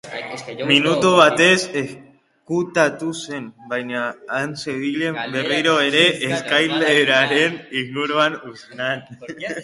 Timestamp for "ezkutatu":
1.81-3.09